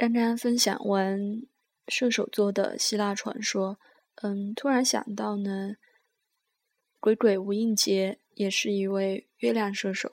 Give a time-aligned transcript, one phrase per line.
[0.00, 1.42] 刚刚分享完
[1.86, 3.78] 射手座的希腊传说，
[4.22, 5.74] 嗯，突然想到呢，
[6.98, 10.12] 鬼鬼吴映洁也是一位月亮射手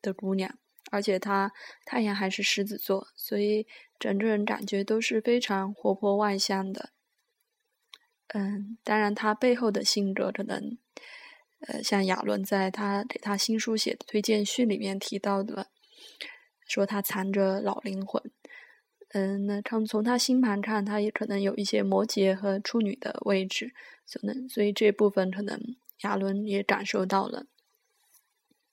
[0.00, 0.56] 的姑娘，
[0.92, 1.52] 而且她
[1.84, 3.66] 太阳还是狮子座，所以
[3.98, 6.90] 整个人感觉都是非常活泼外向的。
[8.28, 10.78] 嗯，当然她背后的性格可能。
[11.66, 15.70] 呃，像亚伦在他给他新书写的推荐序里面提到的，
[16.68, 18.22] 说他藏着老灵魂。
[19.14, 23.72] 嗯，那从从他星盘看，他也可能有一些摩羯和处女的位置，
[24.12, 27.46] 可能所以这部分可能亚伦也感受到了。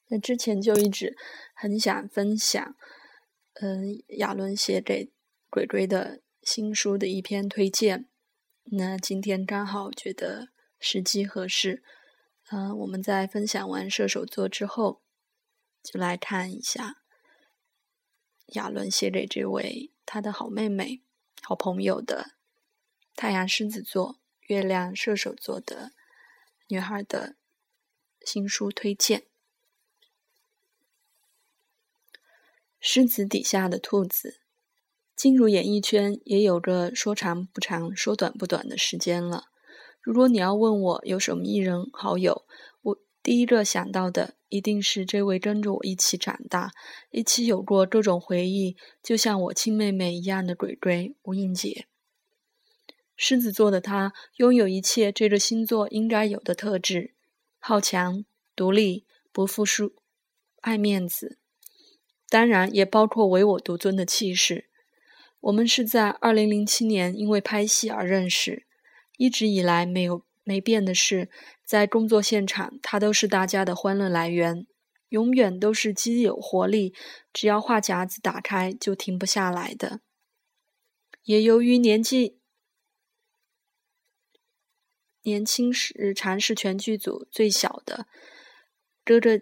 [0.08, 1.16] 那之前就一直
[1.54, 2.76] 很想分享，
[3.62, 5.12] 嗯，亚伦写给
[5.52, 8.08] 鬼鬼的新书的一篇推荐。
[8.72, 10.50] 那今天刚好觉得
[10.80, 11.84] 时机合适。
[12.50, 15.04] 嗯，我们在分享完射手座之后，
[15.84, 16.96] 就来看一下
[18.54, 21.02] 亚伦写给这位他的好妹妹、
[21.42, 22.32] 好朋友的
[23.16, 25.94] 太阳狮子座、月亮射手座的
[26.68, 27.38] 女孩的
[28.20, 29.24] 新书推荐。
[32.78, 34.42] 狮子底下的兔子，
[35.16, 39.46] 进入演艺圈也有个说长不长、说短不短的时间了。
[40.02, 42.46] 如果你要问我有什么艺人好友，
[42.82, 46.72] 我第一个想到的一定是这位跟着我一起长大、
[47.12, 51.86] 一起有过各种回忆，就像我亲妹妹一样的鬼鬼吴映洁。
[53.16, 57.14] 狮子座的她拥有一切这个星座应该有的特质：
[57.60, 59.94] 好强、独立、不服输、
[60.62, 61.38] 爱面子，
[62.28, 64.70] 当然也包括唯我独尊的气势。
[65.42, 68.66] 我们是在二零零七年因为拍戏而认识。
[69.18, 71.30] 一直以来没有没变的是，
[71.66, 74.66] 在工作现场，他都是大家的欢乐来源，
[75.10, 76.94] 永远都是既有活力，
[77.32, 80.02] 只要话匣子打开就停不下来的。
[81.24, 82.40] 也由于年纪
[85.22, 88.08] 年轻时，常是全剧组最小的，
[89.06, 89.40] 哥哥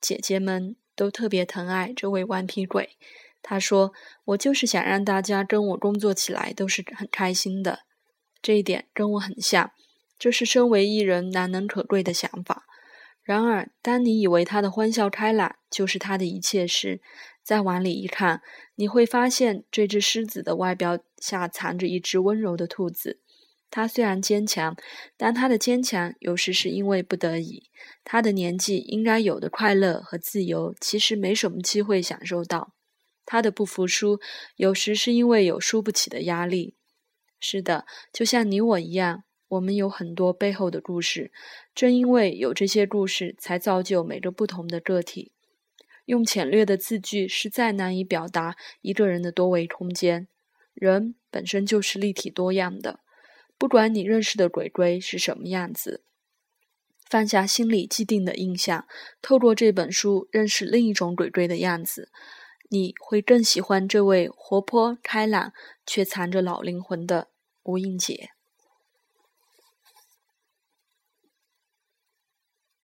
[0.00, 2.96] 姐姐们都特别疼爱这位顽皮鬼。
[3.40, 3.92] 他说
[4.24, 7.80] ：“我就是想让大家跟我工作起来都是很开心的。”
[8.40, 9.70] 这一点跟我很像，
[10.24, 12.64] 这是身为艺人难能可贵的想法。
[13.22, 17.02] 然而，当你以为他的欢笑开朗就是他的一切时，
[17.42, 18.40] 再往里一看，
[18.76, 23.20] 你会发现这只狮子的外表下藏着一只温柔的兔子。
[23.70, 24.74] 他虽然坚强，
[25.18, 27.64] 但他的坚强有时是因为不得已。
[28.02, 32.72] 他的年纪应该有的快乐和自由，其实没什么机会享受到。
[33.26, 34.18] 他的不服输，
[34.56, 36.76] 有时是因为有输不起的压力。
[37.38, 41.32] 是的，就像你我一样，我们有很多背后的故事。
[41.74, 45.32] 正因为有这些故事，才造就每个不同的个体。
[46.06, 50.28] 用浅略的字句，实在难以表达一个人的多维空间。
[50.74, 53.00] 人本身就是立体多样的，
[53.56, 56.02] 不管你认识的鬼鬼是什么样子，
[57.08, 58.86] 放下心里既定的印象，
[59.22, 62.10] 透过这本书认识另一种鬼鬼的样子。
[62.70, 65.52] 你会更喜欢这位活泼开朗
[65.86, 67.28] 却藏着老灵魂的
[67.62, 68.33] 吴映洁。